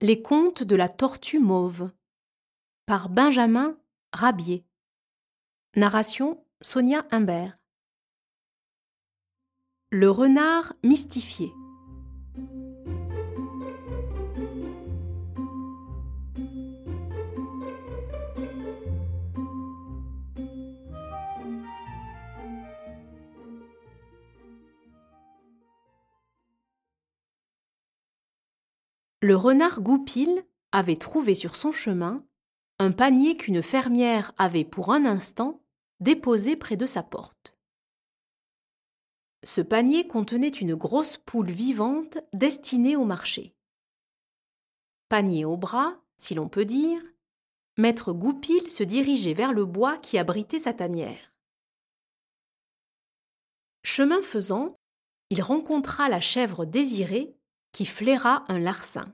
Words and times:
Les 0.00 0.20
contes 0.20 0.62
de 0.62 0.76
la 0.76 0.88
tortue 0.88 1.38
mauve 1.38 1.90
par 2.84 3.08
Benjamin 3.08 3.78
Rabier. 4.12 4.66
Narration 5.76 6.44
Sonia 6.60 7.06
Humbert. 7.10 7.56
Le 9.90 10.10
renard 10.10 10.74
mystifié. 10.82 11.52
Le 29.24 29.36
renard 29.36 29.80
Goupil 29.80 30.44
avait 30.70 30.98
trouvé 30.98 31.34
sur 31.34 31.56
son 31.56 31.72
chemin 31.72 32.26
un 32.78 32.92
panier 32.92 33.38
qu'une 33.38 33.62
fermière 33.62 34.34
avait 34.36 34.66
pour 34.66 34.92
un 34.92 35.06
instant 35.06 35.62
déposé 35.98 36.56
près 36.56 36.76
de 36.76 36.84
sa 36.84 37.02
porte. 37.02 37.56
Ce 39.42 39.62
panier 39.62 40.06
contenait 40.06 40.48
une 40.48 40.74
grosse 40.74 41.16
poule 41.16 41.50
vivante 41.50 42.18
destinée 42.34 42.96
au 42.96 43.06
marché. 43.06 43.56
Panier 45.08 45.46
au 45.46 45.56
bras, 45.56 45.96
si 46.18 46.34
l'on 46.34 46.50
peut 46.50 46.66
dire, 46.66 47.00
maître 47.78 48.12
Goupil 48.12 48.70
se 48.70 48.84
dirigeait 48.84 49.32
vers 49.32 49.54
le 49.54 49.64
bois 49.64 49.96
qui 49.96 50.18
abritait 50.18 50.58
sa 50.58 50.74
tanière. 50.74 51.32
Chemin 53.84 54.20
faisant, 54.20 54.78
il 55.30 55.40
rencontra 55.40 56.10
la 56.10 56.20
chèvre 56.20 56.66
désirée 56.66 57.38
qui 57.74 57.84
flaira 57.84 58.44
un 58.48 58.60
larcin. 58.60 59.12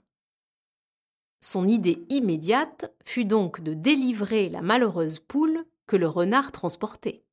Son 1.40 1.66
idée 1.66 2.04
immédiate 2.10 2.94
fut 3.04 3.24
donc 3.24 3.62
de 3.62 3.72
délivrer 3.72 4.50
la 4.50 4.60
malheureuse 4.60 5.18
poule 5.18 5.66
que 5.86 5.96
le 5.96 6.06
renard 6.06 6.52
transportait. 6.52 7.24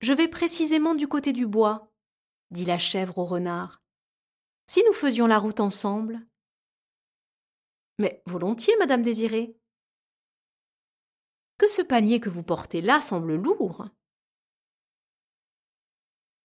Je 0.00 0.12
vais 0.12 0.28
précisément 0.28 0.94
du 0.94 1.08
côté 1.08 1.32
du 1.32 1.46
bois, 1.46 1.92
dit 2.52 2.64
la 2.64 2.78
chèvre 2.78 3.18
au 3.18 3.24
renard. 3.24 3.82
Si 4.68 4.82
nous 4.86 4.94
faisions 4.94 5.26
la 5.26 5.38
route 5.38 5.60
ensemble. 5.60 6.24
Mais 7.98 8.22
volontiers, 8.24 8.76
madame 8.78 9.02
désirée. 9.02 9.58
Que 11.58 11.66
ce 11.66 11.82
panier 11.82 12.20
que 12.20 12.30
vous 12.30 12.44
portez 12.44 12.80
là 12.80 13.00
semble 13.00 13.34
lourd. 13.34 13.88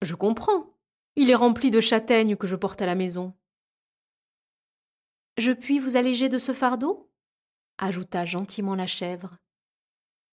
Je 0.02 0.16
comprends. 0.16 0.75
Il 1.16 1.30
est 1.30 1.36
rempli 1.36 1.72
de 1.72 1.80
châtaignes 1.80 2.36
que 2.36 2.48
je 2.48 2.56
porte 2.56 2.82
à 2.82 2.86
la 2.86 2.96
maison. 2.96 3.34
Je 5.38 5.52
puis 5.52 5.80
vous 5.80 5.96
alléger 5.96 6.30
de 6.30 6.40
ce 6.40 6.54
fardeau? 6.54 7.12
ajouta 7.78 8.24
gentiment 8.26 8.76
la 8.76 8.88
chèvre. 8.88 9.38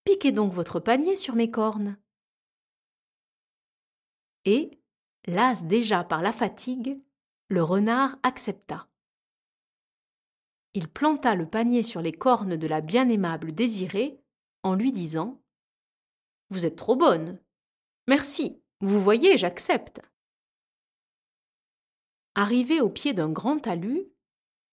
Piquez 0.05 0.33
donc 0.33 0.53
votre 0.53 0.81
panier 0.81 1.17
sur 1.17 1.35
mes 1.35 1.51
cornes. 1.51 1.97
Et, 4.45 4.81
las 5.27 5.65
déjà 5.65 6.05
par 6.05 6.23
la 6.23 6.33
fatigue, 6.33 7.01
le 7.49 7.63
renard 7.63 8.19
accepta. 8.23 8.89
Il 10.75 10.89
planta 10.89 11.35
le 11.35 11.49
panier 11.49 11.83
sur 11.83 12.01
les 12.01 12.13
cornes 12.13 12.57
de 12.57 12.67
la 12.67 12.81
bien-aimable 12.81 13.53
désirée 13.53 14.21
en 14.63 14.75
lui 14.75 14.91
disant 14.91 15.43
Vous 16.51 16.67
êtes 16.67 16.77
trop 16.77 16.97
bonne. 16.97 17.41
Merci, 18.09 18.63
vous 18.81 19.01
voyez, 19.01 19.37
j'accepte. 19.37 20.01
Arrivé 22.35 22.81
au 22.81 22.89
pied 22.89 23.13
d'un 23.13 23.31
grand 23.31 23.59
talus, 23.59 24.07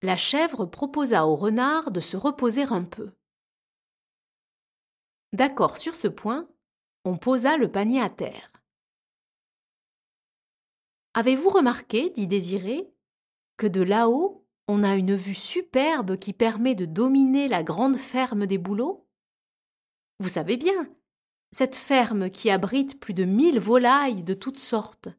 la 0.02 0.16
chèvre 0.16 0.66
proposa 0.66 1.28
au 1.28 1.36
renard 1.36 1.92
de 1.92 2.00
se 2.00 2.16
reposer 2.16 2.64
un 2.64 2.84
peu. 2.84 3.12
D'accord 5.34 5.78
sur 5.78 5.94
ce 5.94 6.08
point, 6.08 6.50
on 7.04 7.18
posa 7.18 7.58
le 7.58 7.72
panier 7.72 8.02
à 8.02 8.10
terre. 8.10 8.52
Avez-vous 11.14 11.50
remarqué, 11.50 12.10
dit 12.12 12.28
Désiré, 12.28 12.90
que 13.58 13.68
de 13.68 13.82
là-haut, 13.82 14.46
on 14.68 14.84
a 14.84 14.96
une 14.96 15.16
vue 15.16 15.36
superbe 15.36 16.18
qui 16.18 16.32
permet 16.32 16.76
de 16.76 16.86
dominer 16.86 17.48
la 17.48 17.64
grande 17.64 17.98
ferme 17.98 18.46
des 18.46 18.58
bouleaux? 18.58 19.08
Vous 20.20 20.30
savez 20.30 20.56
bien, 20.56 20.90
cette 21.52 21.76
ferme 21.76 22.30
qui 22.30 22.50
abrite 22.50 23.00
plus 23.00 23.14
de 23.14 23.26
mille 23.26 23.60
volailles 23.60 24.24
de 24.24 24.34
toutes 24.34 24.60
sortes. 24.60 25.10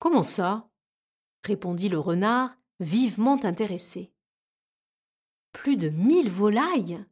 Comment 0.00 0.22
ça? 0.22 0.66
répondit 1.44 1.90
le 1.90 1.98
renard, 1.98 2.56
vivement 2.80 3.38
intéressé. 3.44 4.12
Plus 5.52 5.76
de 5.76 5.90
mille 5.90 6.30
volailles? 6.30 7.04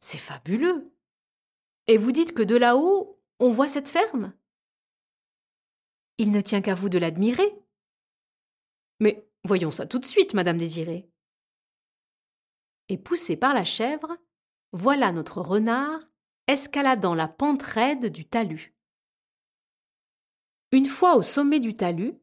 C'est 0.00 0.18
fabuleux 0.18 0.92
Et 1.86 1.96
vous 1.96 2.10
dites 2.10 2.34
que 2.34 2.42
de 2.42 2.56
là-haut, 2.56 3.20
on 3.38 3.50
voit 3.50 3.68
cette 3.68 3.88
ferme? 3.88 4.34
Il 6.18 6.32
ne 6.32 6.40
tient 6.40 6.60
qu'à 6.60 6.74
vous 6.74 6.88
de 6.88 6.98
l'admirer. 6.98 7.54
Mais 8.98 9.26
voyons 9.44 9.70
ça 9.70 9.86
tout 9.86 10.00
de 10.00 10.04
suite, 10.04 10.34
Madame 10.34 10.58
Désirée. 10.58 11.08
Et 12.88 12.98
poussé 12.98 13.36
par 13.36 13.54
la 13.54 13.64
chèvre, 13.64 14.18
voilà 14.72 15.12
notre 15.12 15.40
renard 15.40 16.00
escaladant 16.48 17.14
la 17.14 17.28
pente 17.28 17.62
raide 17.62 18.06
du 18.06 18.24
talus. 18.24 18.74
Une 20.72 20.86
fois 20.86 21.16
au 21.16 21.22
sommet 21.22 21.60
du 21.60 21.74
talus, 21.74 22.14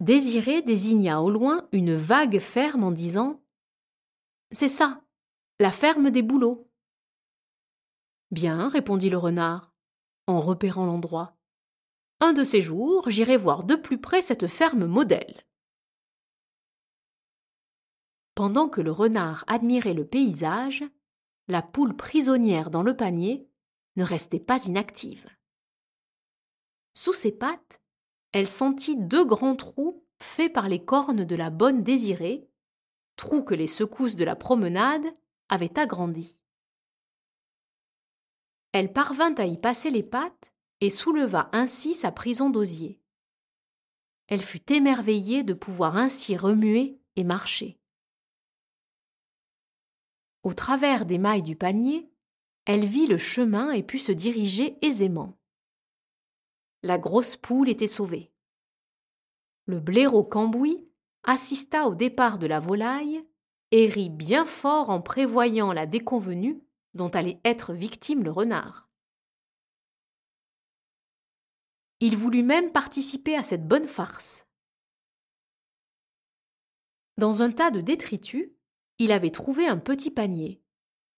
Désiré 0.00 0.62
désigna 0.62 1.22
au 1.22 1.30
loin 1.30 1.68
une 1.72 1.96
vague 1.96 2.38
ferme 2.38 2.84
en 2.84 2.92
disant 2.92 3.42
C'est 4.52 4.68
ça, 4.68 5.02
la 5.58 5.72
ferme 5.72 6.10
des 6.10 6.22
bouleaux. 6.22 6.70
Bien, 8.30 8.68
répondit 8.68 9.10
le 9.10 9.18
renard, 9.18 9.74
en 10.26 10.38
repérant 10.38 10.86
l'endroit. 10.86 11.36
Un 12.20 12.32
de 12.32 12.44
ces 12.44 12.62
jours, 12.62 13.10
j'irai 13.10 13.36
voir 13.36 13.64
de 13.64 13.74
plus 13.74 14.00
près 14.00 14.22
cette 14.22 14.46
ferme 14.46 14.86
modèle. 14.86 15.44
Pendant 18.36 18.68
que 18.68 18.80
le 18.80 18.92
renard 18.92 19.44
admirait 19.48 19.94
le 19.94 20.06
paysage, 20.06 20.84
la 21.48 21.62
poule 21.62 21.96
prisonnière 21.96 22.70
dans 22.70 22.82
le 22.82 22.96
panier 22.96 23.48
ne 23.96 24.04
restait 24.04 24.38
pas 24.38 24.64
inactive. 24.66 25.26
Sous 27.00 27.12
ses 27.12 27.30
pattes, 27.30 27.80
elle 28.32 28.48
sentit 28.48 28.96
deux 28.96 29.24
grands 29.24 29.54
trous 29.54 30.04
faits 30.20 30.52
par 30.52 30.68
les 30.68 30.84
cornes 30.84 31.24
de 31.24 31.36
la 31.36 31.48
bonne 31.48 31.84
désirée, 31.84 32.50
trous 33.14 33.44
que 33.44 33.54
les 33.54 33.68
secousses 33.68 34.16
de 34.16 34.24
la 34.24 34.34
promenade 34.34 35.06
avaient 35.48 35.78
agrandis. 35.78 36.40
Elle 38.72 38.92
parvint 38.92 39.32
à 39.36 39.44
y 39.44 39.56
passer 39.56 39.90
les 39.90 40.02
pattes 40.02 40.52
et 40.80 40.90
souleva 40.90 41.48
ainsi 41.52 41.94
sa 41.94 42.10
prison 42.10 42.50
d'osier. 42.50 43.00
Elle 44.26 44.42
fut 44.42 44.72
émerveillée 44.72 45.44
de 45.44 45.54
pouvoir 45.54 45.96
ainsi 45.96 46.36
remuer 46.36 47.00
et 47.14 47.22
marcher. 47.22 47.78
Au 50.42 50.52
travers 50.52 51.06
des 51.06 51.18
mailles 51.18 51.44
du 51.44 51.54
panier, 51.54 52.10
elle 52.64 52.84
vit 52.84 53.06
le 53.06 53.18
chemin 53.18 53.70
et 53.70 53.84
put 53.84 54.00
se 54.00 54.10
diriger 54.10 54.84
aisément. 54.84 55.37
La 56.82 56.98
grosse 56.98 57.36
poule 57.36 57.68
était 57.68 57.88
sauvée. 57.88 58.32
Le 59.66 59.80
blaireau 59.80 60.24
cambouis 60.24 60.88
assista 61.24 61.86
au 61.86 61.94
départ 61.94 62.38
de 62.38 62.46
la 62.46 62.60
volaille 62.60 63.24
et 63.70 63.86
rit 63.86 64.10
bien 64.10 64.46
fort 64.46 64.88
en 64.90 65.02
prévoyant 65.02 65.72
la 65.72 65.86
déconvenue 65.86 66.62
dont 66.94 67.08
allait 67.08 67.40
être 67.44 67.74
victime 67.74 68.22
le 68.24 68.30
renard. 68.30 68.88
Il 72.00 72.16
voulut 72.16 72.44
même 72.44 72.70
participer 72.70 73.36
à 73.36 73.42
cette 73.42 73.66
bonne 73.66 73.88
farce. 73.88 74.46
Dans 77.16 77.42
un 77.42 77.50
tas 77.50 77.72
de 77.72 77.80
détritus, 77.80 78.50
il 78.98 79.10
avait 79.10 79.30
trouvé 79.30 79.66
un 79.66 79.78
petit 79.78 80.10
panier, 80.10 80.62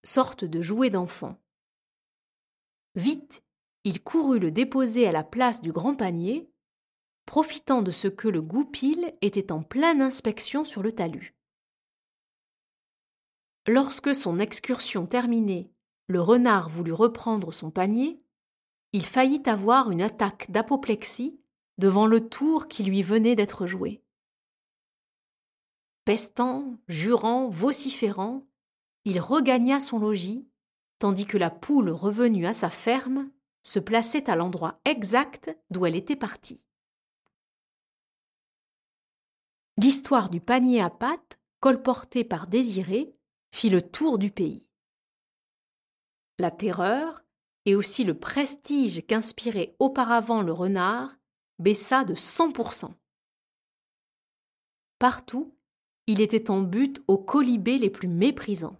sorte 0.03 0.43
de 0.43 0.61
jouet 0.61 0.89
d'enfant. 0.89 1.39
Vite, 2.95 3.43
il 3.83 4.03
courut 4.03 4.39
le 4.39 4.51
déposer 4.51 5.07
à 5.07 5.11
la 5.11 5.23
place 5.23 5.61
du 5.61 5.71
grand 5.71 5.95
panier, 5.95 6.49
profitant 7.25 7.81
de 7.81 7.91
ce 7.91 8.07
que 8.07 8.27
le 8.27 8.41
goupil 8.41 9.13
était 9.21 9.51
en 9.51 9.63
pleine 9.63 10.01
inspection 10.01 10.65
sur 10.65 10.83
le 10.83 10.91
talus. 10.91 11.35
Lorsque 13.67 14.15
son 14.15 14.39
excursion 14.39 15.05
terminée, 15.05 15.71
le 16.07 16.21
renard 16.21 16.69
voulut 16.69 16.93
reprendre 16.93 17.53
son 17.53 17.71
panier, 17.71 18.21
il 18.93 19.05
faillit 19.05 19.43
avoir 19.45 19.91
une 19.91 20.01
attaque 20.01 20.51
d'apoplexie 20.51 21.39
devant 21.77 22.05
le 22.05 22.27
tour 22.27 22.67
qui 22.67 22.83
lui 22.83 23.01
venait 23.01 23.35
d'être 23.35 23.65
joué. 23.65 24.03
Pestant, 26.03 26.77
jurant, 26.87 27.49
vociférant, 27.49 28.45
il 29.05 29.19
regagna 29.19 29.79
son 29.79 29.99
logis, 29.99 30.47
tandis 30.99 31.25
que 31.25 31.37
la 31.37 31.49
poule 31.49 31.89
revenue 31.89 32.45
à 32.45 32.53
sa 32.53 32.69
ferme 32.69 33.31
se 33.63 33.79
plaçait 33.79 34.29
à 34.29 34.35
l'endroit 34.35 34.79
exact 34.85 35.55
d'où 35.69 35.85
elle 35.85 35.95
était 35.95 36.15
partie. 36.15 36.63
l'histoire 39.81 40.29
du 40.29 40.39
panier 40.39 40.79
à 40.79 40.91
pâtes, 40.91 41.39
colporté 41.59 42.23
par 42.23 42.45
Désiré, 42.45 43.15
fit 43.51 43.71
le 43.71 43.81
tour 43.81 44.19
du 44.19 44.29
pays. 44.29 44.69
La 46.37 46.51
terreur, 46.51 47.23
et 47.65 47.75
aussi 47.75 48.03
le 48.03 48.17
prestige 48.17 49.05
qu'inspirait 49.07 49.75
auparavant 49.79 50.43
le 50.43 50.51
renard, 50.51 51.15
baissa 51.57 52.03
de 52.03 52.13
100%. 52.13 52.93
Partout, 54.99 55.55
il 56.05 56.21
était 56.21 56.51
en 56.51 56.61
but 56.61 57.03
aux 57.07 57.17
colibés 57.17 57.79
les 57.79 57.89
plus 57.89 58.07
méprisants. 58.07 58.79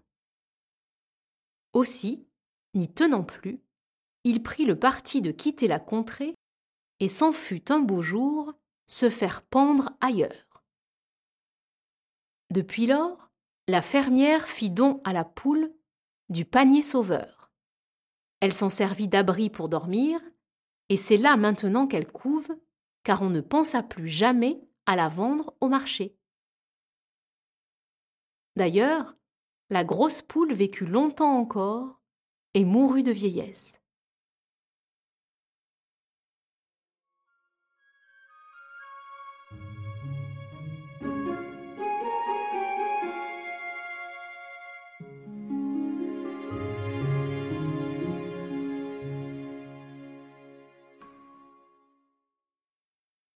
Aussi, 1.73 2.27
n'y 2.75 2.91
tenant 2.93 3.23
plus, 3.23 3.59
il 4.23 4.43
prit 4.43 4.65
le 4.65 4.77
parti 4.77 5.21
de 5.21 5.31
quitter 5.31 5.67
la 5.67 5.79
contrée 5.79 6.35
et 6.99 7.07
s'en 7.07 7.33
fut 7.33 7.71
un 7.71 7.79
beau 7.79 8.01
jour 8.01 8.53
se 8.85 9.09
faire 9.09 9.41
pendre 9.41 9.91
ailleurs. 10.01 10.63
Depuis 12.51 12.85
lors, 12.85 13.29
la 13.67 13.81
fermière 13.81 14.47
fit 14.47 14.69
don 14.69 15.01
à 15.03 15.13
la 15.13 15.23
poule 15.23 15.73
du 16.29 16.45
panier 16.45 16.83
sauveur. 16.83 17.51
Elle 18.41 18.53
s'en 18.53 18.69
servit 18.69 19.07
d'abri 19.07 19.49
pour 19.49 19.69
dormir, 19.69 20.19
et 20.89 20.97
c'est 20.97 21.17
là 21.17 21.37
maintenant 21.37 21.87
qu'elle 21.87 22.11
couve, 22.11 22.49
car 23.03 23.21
on 23.21 23.29
ne 23.29 23.41
pensa 23.41 23.81
plus 23.81 24.07
jamais 24.07 24.61
à 24.85 24.95
la 24.95 25.07
vendre 25.07 25.55
au 25.61 25.69
marché. 25.69 26.17
D'ailleurs, 28.55 29.15
la 29.69 29.85
grosse 29.85 30.21
poule 30.21 30.53
vécut 30.53 30.85
longtemps 30.85 31.37
encore 31.37 32.01
et 32.53 32.65
mourut 32.65 33.03
de 33.03 33.11
vieillesse. 33.11 33.80